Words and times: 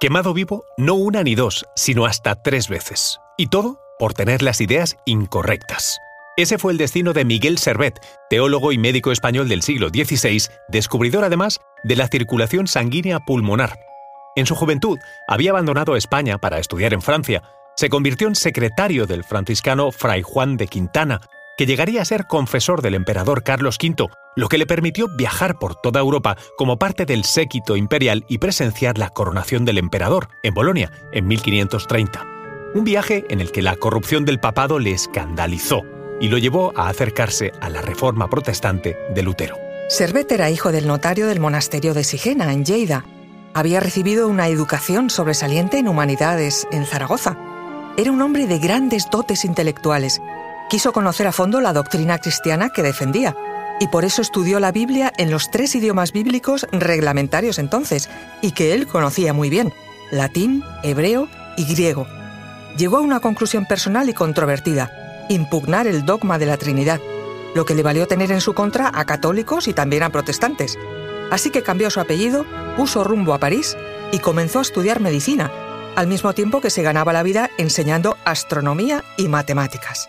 quemado 0.00 0.32
vivo 0.32 0.64
no 0.78 0.94
una 0.94 1.22
ni 1.22 1.34
dos, 1.34 1.66
sino 1.76 2.06
hasta 2.06 2.34
tres 2.42 2.68
veces. 2.68 3.20
Y 3.36 3.48
todo 3.48 3.80
por 3.98 4.14
tener 4.14 4.42
las 4.42 4.62
ideas 4.62 4.96
incorrectas. 5.04 5.98
Ese 6.38 6.56
fue 6.56 6.72
el 6.72 6.78
destino 6.78 7.12
de 7.12 7.26
Miguel 7.26 7.58
Servet, 7.58 8.00
teólogo 8.30 8.72
y 8.72 8.78
médico 8.78 9.12
español 9.12 9.46
del 9.48 9.60
siglo 9.60 9.90
XVI, 9.90 10.42
descubridor 10.68 11.22
además 11.22 11.60
de 11.84 11.96
la 11.96 12.08
circulación 12.08 12.66
sanguínea 12.66 13.20
pulmonar. 13.20 13.78
En 14.36 14.46
su 14.46 14.54
juventud 14.54 14.98
había 15.28 15.50
abandonado 15.50 15.96
España 15.96 16.38
para 16.38 16.58
estudiar 16.58 16.94
en 16.94 17.02
Francia. 17.02 17.42
Se 17.76 17.90
convirtió 17.90 18.26
en 18.26 18.36
secretario 18.36 19.06
del 19.06 19.22
franciscano 19.22 19.92
Fray 19.92 20.22
Juan 20.22 20.56
de 20.56 20.66
Quintana, 20.66 21.20
que 21.60 21.66
llegaría 21.66 22.00
a 22.00 22.06
ser 22.06 22.26
confesor 22.26 22.80
del 22.80 22.94
emperador 22.94 23.42
Carlos 23.42 23.76
V, 23.78 24.06
lo 24.34 24.48
que 24.48 24.56
le 24.56 24.64
permitió 24.64 25.08
viajar 25.14 25.58
por 25.58 25.74
toda 25.74 26.00
Europa 26.00 26.38
como 26.56 26.78
parte 26.78 27.04
del 27.04 27.22
séquito 27.22 27.76
imperial 27.76 28.24
y 28.30 28.38
presenciar 28.38 28.96
la 28.96 29.10
coronación 29.10 29.66
del 29.66 29.76
emperador 29.76 30.28
en 30.42 30.54
Bolonia 30.54 30.90
en 31.12 31.28
1530. 31.28 32.24
Un 32.74 32.84
viaje 32.84 33.26
en 33.28 33.42
el 33.42 33.52
que 33.52 33.60
la 33.60 33.76
corrupción 33.76 34.24
del 34.24 34.40
papado 34.40 34.78
le 34.78 34.92
escandalizó 34.92 35.82
y 36.18 36.28
lo 36.28 36.38
llevó 36.38 36.72
a 36.76 36.88
acercarse 36.88 37.52
a 37.60 37.68
la 37.68 37.82
reforma 37.82 38.30
protestante 38.30 38.96
de 39.14 39.22
Lutero. 39.22 39.58
Servet 39.90 40.32
era 40.32 40.48
hijo 40.48 40.72
del 40.72 40.86
notario 40.86 41.26
del 41.26 41.40
monasterio 41.40 41.92
de 41.92 42.04
Sigena, 42.04 42.54
en 42.54 42.64
Lleida. 42.64 43.04
Había 43.52 43.80
recibido 43.80 44.28
una 44.28 44.48
educación 44.48 45.10
sobresaliente 45.10 45.76
en 45.76 45.88
humanidades 45.88 46.66
en 46.72 46.86
Zaragoza. 46.86 47.36
Era 47.98 48.12
un 48.12 48.22
hombre 48.22 48.46
de 48.46 48.58
grandes 48.58 49.10
dotes 49.10 49.44
intelectuales. 49.44 50.22
Quiso 50.70 50.92
conocer 50.92 51.26
a 51.26 51.32
fondo 51.32 51.60
la 51.60 51.72
doctrina 51.72 52.18
cristiana 52.18 52.70
que 52.70 52.84
defendía 52.84 53.34
y 53.80 53.88
por 53.88 54.04
eso 54.04 54.22
estudió 54.22 54.60
la 54.60 54.70
Biblia 54.70 55.12
en 55.16 55.32
los 55.32 55.50
tres 55.50 55.74
idiomas 55.74 56.12
bíblicos 56.12 56.64
reglamentarios 56.70 57.58
entonces 57.58 58.08
y 58.40 58.52
que 58.52 58.72
él 58.72 58.86
conocía 58.86 59.32
muy 59.32 59.50
bien, 59.50 59.72
latín, 60.12 60.62
hebreo 60.84 61.26
y 61.56 61.64
griego. 61.64 62.06
Llegó 62.76 62.98
a 62.98 63.00
una 63.00 63.18
conclusión 63.18 63.66
personal 63.66 64.08
y 64.08 64.14
controvertida, 64.14 65.26
impugnar 65.28 65.88
el 65.88 66.04
dogma 66.04 66.38
de 66.38 66.46
la 66.46 66.56
Trinidad, 66.56 67.00
lo 67.56 67.64
que 67.64 67.74
le 67.74 67.82
valió 67.82 68.06
tener 68.06 68.30
en 68.30 68.40
su 68.40 68.54
contra 68.54 68.92
a 68.94 69.04
católicos 69.06 69.66
y 69.66 69.72
también 69.72 70.04
a 70.04 70.10
protestantes. 70.10 70.78
Así 71.32 71.50
que 71.50 71.64
cambió 71.64 71.90
su 71.90 71.98
apellido, 71.98 72.46
puso 72.76 73.02
rumbo 73.02 73.34
a 73.34 73.38
París 73.38 73.76
y 74.12 74.20
comenzó 74.20 74.60
a 74.60 74.62
estudiar 74.62 75.00
medicina, 75.00 75.50
al 75.96 76.06
mismo 76.06 76.32
tiempo 76.32 76.60
que 76.60 76.70
se 76.70 76.82
ganaba 76.82 77.12
la 77.12 77.24
vida 77.24 77.50
enseñando 77.58 78.16
astronomía 78.24 79.02
y 79.16 79.26
matemáticas. 79.26 80.08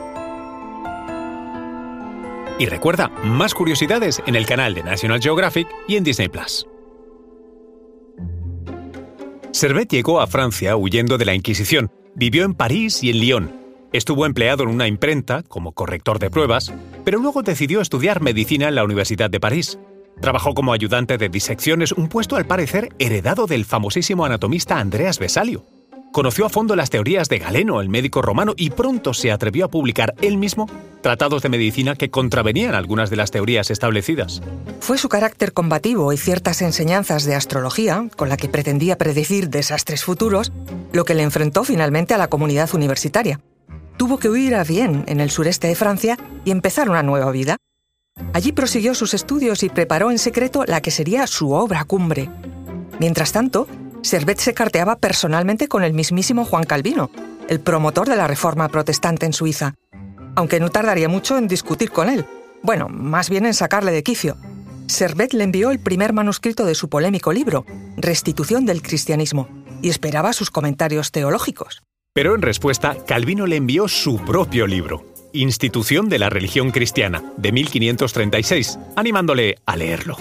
Y 2.61 2.67
recuerda, 2.67 3.09
más 3.23 3.55
curiosidades 3.55 4.21
en 4.27 4.35
el 4.35 4.45
canal 4.45 4.75
de 4.75 4.83
National 4.83 5.19
Geographic 5.19 5.67
y 5.87 5.95
en 5.95 6.03
Disney 6.03 6.29
Plus. 6.29 6.67
Servet 9.51 9.89
llegó 9.89 10.21
a 10.21 10.27
Francia 10.27 10.77
huyendo 10.77 11.17
de 11.17 11.25
la 11.25 11.33
Inquisición, 11.33 11.89
vivió 12.13 12.43
en 12.43 12.53
París 12.53 13.03
y 13.03 13.09
en 13.09 13.19
Lyon, 13.19 13.61
Estuvo 13.93 14.27
empleado 14.27 14.61
en 14.61 14.69
una 14.69 14.87
imprenta 14.87 15.41
como 15.41 15.71
corrector 15.71 16.19
de 16.19 16.29
pruebas, 16.29 16.71
pero 17.03 17.17
luego 17.17 17.41
decidió 17.41 17.81
estudiar 17.81 18.21
medicina 18.21 18.67
en 18.67 18.75
la 18.75 18.83
Universidad 18.83 19.31
de 19.31 19.39
París. 19.39 19.79
Trabajó 20.21 20.53
como 20.53 20.71
ayudante 20.71 21.17
de 21.17 21.29
disecciones, 21.29 21.91
un 21.91 22.09
puesto 22.09 22.35
al 22.35 22.45
parecer 22.45 22.89
heredado 22.99 23.47
del 23.47 23.65
famosísimo 23.65 24.23
anatomista 24.23 24.77
Andreas 24.77 25.17
Vesalio. 25.17 25.65
Conoció 26.11 26.45
a 26.45 26.49
fondo 26.49 26.75
las 26.75 26.89
teorías 26.89 27.29
de 27.29 27.39
Galeno, 27.39 27.81
el 27.81 27.89
médico 27.89 28.21
romano, 28.21 28.53
y 28.57 28.69
pronto 28.69 29.13
se 29.13 29.31
atrevió 29.31 29.65
a 29.65 29.69
publicar 29.69 30.13
él 30.21 30.37
mismo 30.37 30.67
tratados 31.01 31.41
de 31.41 31.49
medicina 31.49 31.95
que 31.95 32.11
contravenían 32.11 32.75
algunas 32.75 33.09
de 33.09 33.15
las 33.15 33.31
teorías 33.31 33.71
establecidas. 33.71 34.41
Fue 34.79 34.97
su 34.97 35.09
carácter 35.09 35.53
combativo 35.53 36.13
y 36.13 36.17
ciertas 36.17 36.61
enseñanzas 36.61 37.23
de 37.23 37.35
astrología, 37.35 38.07
con 38.15 38.29
la 38.29 38.37
que 38.37 38.49
pretendía 38.49 38.97
predecir 38.97 39.49
desastres 39.49 40.03
futuros, 40.03 40.51
lo 40.91 41.05
que 41.05 41.15
le 41.15 41.23
enfrentó 41.23 41.63
finalmente 41.63 42.13
a 42.13 42.17
la 42.17 42.27
comunidad 42.27 42.69
universitaria 42.73 43.39
tuvo 44.01 44.17
que 44.17 44.29
huir 44.29 44.55
a 44.55 44.63
Vienne, 44.63 45.03
en 45.05 45.19
el 45.19 45.29
sureste 45.29 45.67
de 45.67 45.75
Francia, 45.75 46.17
y 46.43 46.49
empezar 46.49 46.89
una 46.89 47.03
nueva 47.03 47.29
vida. 47.29 47.57
Allí 48.33 48.51
prosiguió 48.51 48.95
sus 48.95 49.13
estudios 49.13 49.61
y 49.61 49.69
preparó 49.69 50.09
en 50.09 50.17
secreto 50.17 50.63
la 50.65 50.81
que 50.81 50.89
sería 50.89 51.27
su 51.27 51.51
obra 51.51 51.83
cumbre. 51.83 52.27
Mientras 52.99 53.31
tanto, 53.31 53.67
Servet 54.01 54.39
se 54.39 54.53
carteaba 54.53 54.95
personalmente 54.95 55.67
con 55.67 55.83
el 55.83 55.93
mismísimo 55.93 56.45
Juan 56.45 56.63
Calvino, 56.63 57.11
el 57.47 57.59
promotor 57.59 58.07
de 58.07 58.15
la 58.15 58.27
reforma 58.27 58.67
protestante 58.69 59.25
en 59.25 59.33
Suiza, 59.33 59.75
aunque 60.35 60.59
no 60.59 60.69
tardaría 60.69 61.07
mucho 61.07 61.37
en 61.37 61.47
discutir 61.47 61.91
con 61.91 62.09
él, 62.09 62.25
bueno, 62.63 62.87
más 62.89 63.29
bien 63.29 63.45
en 63.45 63.53
sacarle 63.53 63.91
de 63.91 64.03
quicio. 64.03 64.37
Servet 64.87 65.33
le 65.33 65.43
envió 65.43 65.71
el 65.71 65.79
primer 65.79 66.13
manuscrito 66.13 66.65
de 66.65 66.75
su 66.75 66.89
polémico 66.89 67.31
libro, 67.31 67.65
Restitución 67.97 68.65
del 68.65 68.81
Cristianismo, 68.81 69.47
y 69.81 69.89
esperaba 69.89 70.33
sus 70.33 70.51
comentarios 70.51 71.11
teológicos. 71.11 71.83
Pero 72.13 72.35
en 72.35 72.41
respuesta, 72.41 72.97
Calvino 73.07 73.45
le 73.45 73.55
envió 73.55 73.87
su 73.87 74.17
propio 74.17 74.67
libro, 74.67 75.05
Institución 75.31 76.09
de 76.09 76.19
la 76.19 76.29
Religión 76.29 76.71
Cristiana, 76.71 77.23
de 77.37 77.51
1536, 77.51 78.79
animándole 78.95 79.55
a 79.65 79.77
leerlo. 79.77 80.17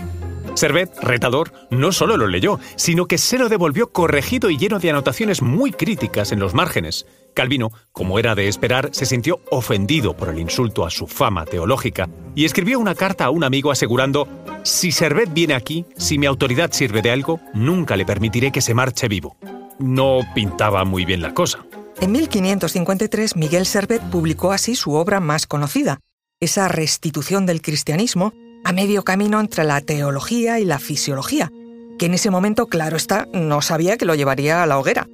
Servet, 0.61 0.95
retador, 1.01 1.55
no 1.71 1.91
solo 1.91 2.19
lo 2.19 2.27
leyó, 2.27 2.61
sino 2.77 3.07
que 3.07 3.17
se 3.17 3.39
lo 3.39 3.49
devolvió 3.49 3.93
corregido 3.93 4.51
y 4.51 4.59
lleno 4.59 4.79
de 4.79 4.91
anotaciones 4.91 5.41
muy 5.41 5.73
críticas 5.73 6.33
en 6.33 6.39
los 6.39 6.53
márgenes. 6.53 7.07
Calvino, 7.33 7.71
como 7.93 8.19
era 8.19 8.35
de 8.35 8.47
esperar, 8.47 8.91
se 8.93 9.07
sintió 9.07 9.41
ofendido 9.51 10.15
por 10.15 10.29
el 10.29 10.39
insulto 10.39 10.85
a 10.85 10.91
su 10.91 11.07
fama 11.07 11.47
teológica 11.47 12.11
y 12.35 12.45
escribió 12.45 12.79
una 12.79 12.95
carta 12.95 13.25
a 13.25 13.31
un 13.31 13.43
amigo 13.43 13.71
asegurando, 13.71 14.29
si 14.63 14.93
Servet 14.93 15.33
viene 15.33 15.55
aquí, 15.55 15.87
si 15.97 16.19
mi 16.19 16.27
autoridad 16.27 16.73
sirve 16.73 17.01
de 17.01 17.11
algo, 17.11 17.41
nunca 17.55 17.97
le 17.97 18.05
permitiré 18.05 18.53
que 18.53 18.61
se 18.61 18.75
marche 18.75 19.09
vivo. 19.09 19.39
No 19.79 20.21
pintaba 20.35 20.85
muy 20.85 21.07
bien 21.07 21.23
la 21.23 21.33
cosa. 21.33 21.65
En 22.03 22.13
1553, 22.13 23.35
Miguel 23.35 23.65
Servet 23.65 24.03
publicó 24.11 24.53
así 24.53 24.75
su 24.75 24.93
obra 24.93 25.21
más 25.21 25.47
conocida, 25.47 26.01
esa 26.39 26.69
restitución 26.69 27.47
del 27.47 27.63
cristianismo 27.63 28.35
a 28.71 28.73
medio 28.73 29.03
camino 29.03 29.41
entre 29.41 29.65
la 29.65 29.81
teología 29.81 30.61
y 30.61 30.65
la 30.65 30.79
fisiología, 30.79 31.51
que 31.99 32.07
en 32.07 32.15
ese 32.15 32.31
momento, 32.31 32.69
claro 32.69 32.97
está, 32.97 33.27
no 33.33 33.63
sabía 33.63 33.97
que 33.97 34.05
lo 34.05 34.15
llevaría 34.15 34.63
a 34.63 34.67
la 34.67 34.79
hoguera. 34.79 35.09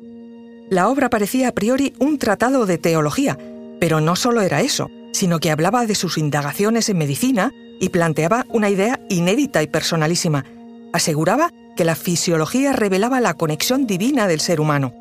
La 0.68 0.90
obra 0.90 1.08
parecía 1.08 1.48
a 1.48 1.52
priori 1.52 1.94
un 1.98 2.18
tratado 2.18 2.66
de 2.66 2.76
teología, 2.76 3.38
pero 3.80 4.02
no 4.02 4.14
solo 4.14 4.42
era 4.42 4.60
eso, 4.60 4.90
sino 5.14 5.38
que 5.38 5.50
hablaba 5.50 5.86
de 5.86 5.94
sus 5.94 6.18
indagaciones 6.18 6.90
en 6.90 6.98
medicina 6.98 7.50
y 7.80 7.88
planteaba 7.88 8.44
una 8.50 8.68
idea 8.68 9.00
inédita 9.08 9.62
y 9.62 9.68
personalísima. 9.68 10.44
Aseguraba 10.92 11.50
que 11.78 11.86
la 11.86 11.94
fisiología 11.94 12.74
revelaba 12.74 13.22
la 13.22 13.32
conexión 13.32 13.86
divina 13.86 14.28
del 14.28 14.40
ser 14.40 14.60
humano 14.60 14.92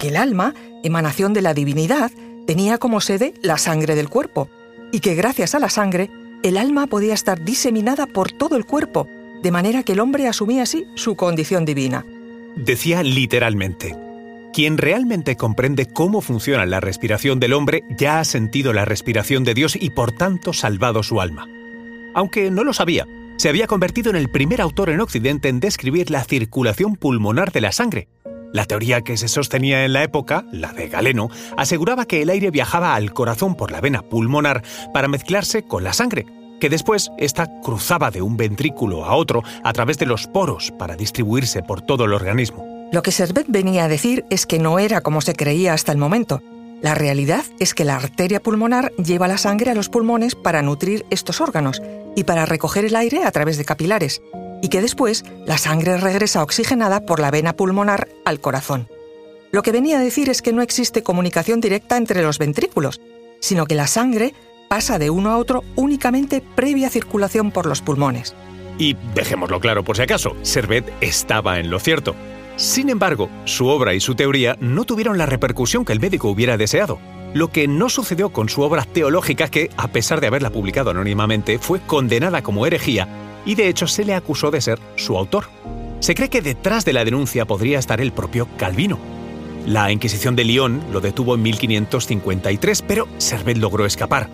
que 0.00 0.08
el 0.08 0.16
alma, 0.16 0.54
emanación 0.82 1.32
de 1.32 1.42
la 1.42 1.54
divinidad, 1.54 2.10
tenía 2.44 2.78
como 2.78 3.00
sede 3.00 3.34
la 3.42 3.56
sangre 3.56 3.94
del 3.94 4.08
cuerpo, 4.08 4.48
y 4.90 4.98
que 4.98 5.14
gracias 5.14 5.54
a 5.54 5.60
la 5.60 5.68
sangre, 5.68 6.10
el 6.42 6.56
alma 6.56 6.86
podía 6.86 7.14
estar 7.14 7.44
diseminada 7.44 8.06
por 8.06 8.32
todo 8.32 8.56
el 8.56 8.64
cuerpo, 8.64 9.06
de 9.42 9.50
manera 9.50 9.82
que 9.82 9.92
el 9.92 10.00
hombre 10.00 10.26
asumía 10.26 10.62
así 10.62 10.86
su 10.94 11.16
condición 11.16 11.64
divina. 11.64 12.04
Decía 12.56 13.02
literalmente, 13.02 13.96
quien 14.52 14.78
realmente 14.78 15.36
comprende 15.36 15.86
cómo 15.86 16.20
funciona 16.20 16.66
la 16.66 16.80
respiración 16.80 17.40
del 17.40 17.52
hombre 17.52 17.82
ya 17.96 18.20
ha 18.20 18.24
sentido 18.24 18.72
la 18.72 18.84
respiración 18.84 19.44
de 19.44 19.54
Dios 19.54 19.76
y 19.80 19.90
por 19.90 20.12
tanto 20.12 20.52
salvado 20.52 21.02
su 21.02 21.20
alma. 21.20 21.46
Aunque 22.14 22.50
no 22.50 22.64
lo 22.64 22.72
sabía, 22.72 23.06
se 23.36 23.48
había 23.48 23.66
convertido 23.66 24.10
en 24.10 24.16
el 24.16 24.28
primer 24.28 24.60
autor 24.60 24.90
en 24.90 25.00
Occidente 25.00 25.48
en 25.48 25.60
describir 25.60 26.10
la 26.10 26.24
circulación 26.24 26.96
pulmonar 26.96 27.52
de 27.52 27.60
la 27.60 27.72
sangre, 27.72 28.08
la 28.52 28.64
teoría 28.64 29.02
que 29.02 29.16
se 29.16 29.28
sostenía 29.28 29.84
en 29.84 29.92
la 29.92 30.02
época, 30.02 30.44
la 30.52 30.72
de 30.72 30.88
Galeno, 30.88 31.28
aseguraba 31.56 32.06
que 32.06 32.22
el 32.22 32.30
aire 32.30 32.50
viajaba 32.50 32.94
al 32.94 33.12
corazón 33.12 33.54
por 33.54 33.70
la 33.70 33.80
vena 33.80 34.02
pulmonar 34.02 34.62
para 34.92 35.08
mezclarse 35.08 35.62
con 35.62 35.84
la 35.84 35.92
sangre, 35.92 36.26
que 36.60 36.68
después 36.68 37.10
ésta 37.18 37.48
cruzaba 37.62 38.10
de 38.10 38.22
un 38.22 38.36
ventrículo 38.36 39.04
a 39.04 39.14
otro 39.14 39.42
a 39.64 39.72
través 39.72 39.98
de 39.98 40.06
los 40.06 40.26
poros 40.26 40.72
para 40.78 40.96
distribuirse 40.96 41.62
por 41.62 41.80
todo 41.80 42.04
el 42.04 42.12
organismo. 42.12 42.66
Lo 42.92 43.02
que 43.02 43.12
Servet 43.12 43.46
venía 43.48 43.84
a 43.84 43.88
decir 43.88 44.24
es 44.30 44.46
que 44.46 44.58
no 44.58 44.78
era 44.78 45.00
como 45.00 45.20
se 45.20 45.34
creía 45.34 45.72
hasta 45.72 45.92
el 45.92 45.98
momento. 45.98 46.42
La 46.82 46.94
realidad 46.94 47.44
es 47.58 47.74
que 47.74 47.84
la 47.84 47.96
arteria 47.96 48.40
pulmonar 48.40 48.90
lleva 48.96 49.28
la 49.28 49.38
sangre 49.38 49.70
a 49.70 49.74
los 49.74 49.88
pulmones 49.88 50.34
para 50.34 50.62
nutrir 50.62 51.04
estos 51.10 51.40
órganos 51.40 51.82
y 52.16 52.24
para 52.24 52.46
recoger 52.46 52.84
el 52.84 52.96
aire 52.96 53.22
a 53.24 53.30
través 53.30 53.58
de 53.58 53.64
capilares, 53.64 54.22
y 54.62 54.68
que 54.68 54.80
después 54.80 55.24
la 55.46 55.58
sangre 55.58 55.96
regresa 55.96 56.42
oxigenada 56.42 57.00
por 57.00 57.20
la 57.20 57.30
vena 57.30 57.54
pulmonar 57.54 58.08
al 58.24 58.40
corazón. 58.40 58.88
Lo 59.52 59.62
que 59.62 59.72
venía 59.72 59.98
a 59.98 60.02
decir 60.02 60.28
es 60.28 60.42
que 60.42 60.52
no 60.52 60.62
existe 60.62 61.02
comunicación 61.02 61.60
directa 61.60 61.96
entre 61.96 62.22
los 62.22 62.38
ventrículos, 62.38 63.00
sino 63.40 63.66
que 63.66 63.74
la 63.74 63.86
sangre 63.86 64.34
pasa 64.68 64.98
de 64.98 65.10
uno 65.10 65.30
a 65.30 65.38
otro 65.38 65.64
únicamente 65.74 66.42
previa 66.54 66.90
circulación 66.90 67.50
por 67.50 67.66
los 67.66 67.82
pulmones. 67.82 68.34
Y 68.78 68.96
dejémoslo 69.14 69.58
claro 69.60 69.82
por 69.82 69.96
si 69.96 70.02
acaso, 70.02 70.36
Servet 70.42 70.90
estaba 71.00 71.58
en 71.58 71.70
lo 71.70 71.80
cierto. 71.80 72.14
Sin 72.54 72.88
embargo, 72.88 73.28
su 73.44 73.66
obra 73.66 73.94
y 73.94 74.00
su 74.00 74.14
teoría 74.14 74.56
no 74.60 74.84
tuvieron 74.84 75.18
la 75.18 75.26
repercusión 75.26 75.84
que 75.84 75.92
el 75.92 76.00
médico 76.00 76.28
hubiera 76.28 76.56
deseado. 76.56 76.98
Lo 77.34 77.48
que 77.48 77.66
no 77.66 77.88
sucedió 77.88 78.30
con 78.30 78.48
su 78.48 78.62
obra 78.62 78.84
teológica 78.84 79.48
que, 79.48 79.70
a 79.76 79.88
pesar 79.88 80.20
de 80.20 80.28
haberla 80.28 80.50
publicado 80.50 80.90
anónimamente, 80.90 81.58
fue 81.58 81.80
condenada 81.80 82.42
como 82.42 82.66
herejía 82.66 83.08
y 83.44 83.54
de 83.54 83.68
hecho 83.68 83.86
se 83.86 84.04
le 84.04 84.14
acusó 84.14 84.50
de 84.50 84.60
ser 84.60 84.78
su 84.96 85.16
autor. 85.16 85.46
Se 86.00 86.14
cree 86.14 86.30
que 86.30 86.42
detrás 86.42 86.84
de 86.84 86.92
la 86.92 87.04
denuncia 87.04 87.44
podría 87.44 87.78
estar 87.78 88.00
el 88.00 88.12
propio 88.12 88.48
Calvino. 88.56 88.98
La 89.66 89.92
Inquisición 89.92 90.36
de 90.36 90.44
Lyon 90.44 90.82
lo 90.92 91.00
detuvo 91.00 91.34
en 91.34 91.42
1553, 91.42 92.82
pero 92.82 93.06
Servet 93.18 93.58
logró 93.58 93.84
escapar. 93.84 94.28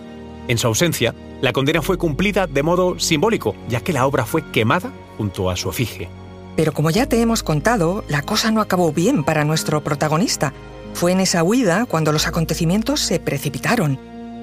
En 0.49 0.59
su 0.59 0.69
ausencia, 0.69 1.15
la 1.41 1.53
condena 1.53 1.83
fue 1.83 1.99
cumplida 1.99 2.47
de 2.47 2.63
modo 2.63 2.99
simbólico, 3.01 3.57
ya 3.69 3.81
que 3.81 3.93
la 3.93 4.07
obra 4.07 4.25
fue 4.25 4.51
quemada 4.53 4.93
junto 5.19 5.51
a 5.51 5.57
su 5.57 5.69
efigie. 5.69 6.09
Pero 6.57 6.73
como 6.73 6.91
ya 6.91 7.07
te 7.07 7.21
hemos 7.21 7.43
contado, 7.43 8.05
la 8.09 8.23
cosa 8.23 8.51
no 8.51 8.61
acabó 8.61 8.93
bien 8.93 9.25
para 9.25 9.45
nuestro 9.45 9.83
protagonista. 9.83 10.55
Fue 10.95 11.13
en 11.13 11.21
esa 11.21 11.43
huida 11.43 11.85
cuando 11.85 12.13
los 12.13 12.27
acontecimientos 12.27 13.01
se 13.01 13.21
precipitaron 13.21 13.99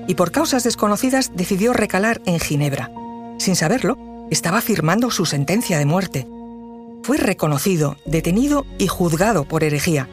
y 0.07 0.15
por 0.15 0.31
causas 0.31 0.63
desconocidas 0.63 1.31
decidió 1.33 1.73
recalar 1.73 2.21
en 2.25 2.39
Ginebra. 2.39 2.91
Sin 3.39 3.55
saberlo, 3.55 3.97
estaba 4.31 4.61
firmando 4.61 5.11
su 5.11 5.25
sentencia 5.25 5.77
de 5.77 5.85
muerte. 5.85 6.27
Fue 7.03 7.17
reconocido, 7.17 7.97
detenido 8.05 8.65
y 8.77 8.87
juzgado 8.87 9.43
por 9.43 9.63
herejía. 9.63 10.07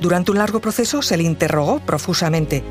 Durante 0.00 0.30
un 0.30 0.38
largo 0.38 0.60
proceso 0.60 1.02
se 1.02 1.16
le 1.16 1.22
interrogó 1.22 1.80
profusamente. 1.80 2.62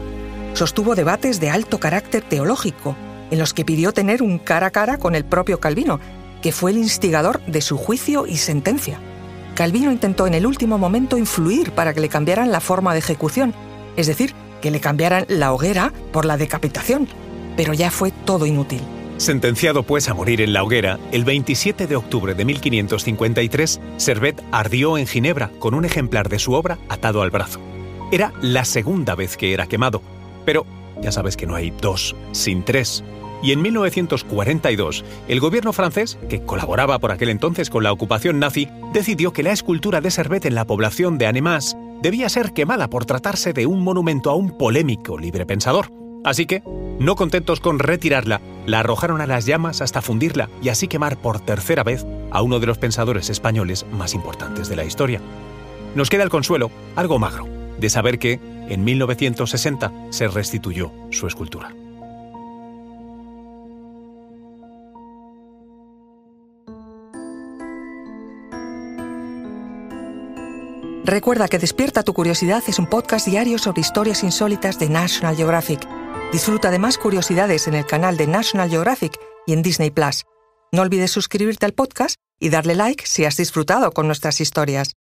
Sostuvo 0.54 0.96
debates 0.96 1.40
de 1.40 1.50
alto 1.50 1.80
carácter 1.80 2.24
teológico, 2.24 2.96
en 3.32 3.40
los 3.40 3.54
que 3.54 3.66
pidió 3.66 3.92
tener 3.92 4.22
un 4.22 4.40
cara 4.40 4.68
a 4.68 4.72
cara 4.72 4.98
con 4.98 5.16
el 5.16 5.26
propio 5.26 5.60
Calvino, 5.60 6.00
que 6.42 6.52
fue 6.52 6.72
el 6.72 6.78
instigador 6.78 7.44
de 7.46 7.62
su 7.62 7.78
juicio 7.78 8.28
y 8.28 8.38
sentencia. 8.38 9.00
Calvino 9.56 9.92
intentó 9.92 10.28
en 10.28 10.34
el 10.34 10.46
último 10.46 10.78
momento 10.78 11.18
influir 11.18 11.72
para 11.72 11.94
que 11.94 12.02
le 12.02 12.10
cambiaran 12.10 12.52
la 12.52 12.60
forma 12.60 12.94
de 12.94 13.00
ejecución, 13.00 13.54
es 13.96 14.08
decir, 14.08 14.34
que 14.62 14.72
le 14.72 14.80
cambiaran 14.80 15.26
la 15.30 15.54
hoguera 15.54 15.94
por 16.12 16.26
la 16.26 16.38
decapitación, 16.38 17.08
pero 17.56 17.74
ya 17.74 17.90
fue 17.90 18.12
todo 18.12 18.46
inútil. 18.46 18.82
Sentenciado 19.18 19.84
pues 19.84 20.10
a 20.10 20.14
morir 20.14 20.42
en 20.42 20.52
la 20.52 20.62
hoguera, 20.62 21.00
el 21.14 21.24
27 21.24 21.88
de 21.88 21.96
octubre 21.96 22.34
de 22.34 22.44
1553, 22.44 23.80
Servet 23.96 24.44
ardió 24.52 24.98
en 24.98 25.08
Ginebra 25.08 25.52
con 25.58 25.74
un 25.74 25.86
ejemplar 25.86 26.28
de 26.28 26.38
su 26.38 26.52
obra 26.52 26.78
atado 26.90 27.22
al 27.22 27.32
brazo. 27.32 27.62
Era 28.12 28.34
la 28.42 28.66
segunda 28.66 29.16
vez 29.16 29.38
que 29.38 29.54
era 29.54 29.68
quemado, 29.68 30.02
pero 30.44 30.66
ya 31.02 31.14
sabes 31.14 31.38
que 31.38 31.48
no 31.48 31.56
hay 31.56 31.72
dos 31.82 32.14
sin 32.34 32.66
tres. 32.66 33.06
Y 33.42 33.54
en 33.54 33.62
1942, 33.62 35.06
el 35.30 35.40
gobierno 35.40 35.72
francés, 35.72 36.18
que 36.30 36.42
colaboraba 36.44 37.00
por 37.00 37.12
aquel 37.12 37.30
entonces 37.30 37.70
con 37.70 37.84
la 37.84 37.94
ocupación 37.94 38.40
nazi, 38.40 38.68
decidió 38.92 39.32
que 39.32 39.44
la 39.44 39.54
escultura 39.54 40.02
de 40.02 40.12
Servet 40.12 40.46
en 40.46 40.56
la 40.56 40.66
población 40.66 41.18
de 41.18 41.28
Annemasse 41.28 41.78
debía 42.02 42.28
ser 42.28 42.52
quemada 42.52 42.90
por 42.90 43.06
tratarse 43.06 43.54
de 43.54 43.66
un 43.66 43.82
monumento 43.82 44.30
a 44.30 44.36
un 44.36 44.58
polémico 44.58 45.18
librepensador. 45.18 46.05
Así 46.26 46.48
que, 46.48 46.64
no 47.00 47.16
contentos 47.16 47.60
con 47.60 47.78
retirarla, 47.78 48.42
la 48.66 48.80
arrojaron 48.80 49.22
a 49.22 49.28
las 49.28 49.46
llamas 49.46 49.82
hasta 49.82 50.02
fundirla 50.02 50.50
y 50.60 50.70
así 50.70 50.88
quemar 50.88 51.18
por 51.18 51.40
tercera 51.40 51.84
vez 51.84 52.04
a 52.32 52.42
uno 52.42 52.60
de 52.60 52.66
los 52.66 52.80
pensadores 52.80 53.30
españoles 53.30 53.86
más 53.92 54.16
importantes 54.16 54.68
de 54.68 54.76
la 54.76 54.86
historia. 54.86 55.22
Nos 55.94 56.10
queda 56.10 56.24
el 56.24 56.32
consuelo, 56.32 56.72
algo 56.96 57.20
magro, 57.20 57.48
de 57.78 57.90
saber 57.92 58.18
que, 58.18 58.40
en 58.68 58.84
1960, 58.84 59.92
se 60.10 60.28
restituyó 60.28 60.92
su 61.12 61.28
escultura. 61.28 61.76
Recuerda 71.04 71.48
que 71.48 71.60
Despierta 71.60 72.02
tu 72.02 72.14
Curiosidad 72.14 72.64
es 72.66 72.80
un 72.80 72.88
podcast 72.88 73.28
diario 73.28 73.60
sobre 73.60 73.82
historias 73.82 74.24
insólitas 74.24 74.80
de 74.80 74.90
National 74.90 75.36
Geographic 75.36 75.88
Disfruta 76.32 76.70
de 76.70 76.80
más 76.80 76.98
curiosidades 76.98 77.68
en 77.68 77.76
el 77.76 77.86
canal 77.86 78.18
de 78.18 78.28
National 78.28 78.70
Geographic 78.70 79.18
y 79.46 79.54
en 79.54 79.62
Disney 79.62 79.90
Plus. 79.90 80.24
No 80.72 80.82
olvides 80.82 81.12
suscribirte 81.12 81.66
al 81.66 81.74
podcast 81.74 82.16
y 82.40 82.50
darle 82.50 82.76
like 82.76 83.06
si 83.06 83.24
has 83.24 83.38
disfrutado 83.38 83.92
con 83.92 84.08
nuestras 84.08 84.42
historias. 84.42 84.96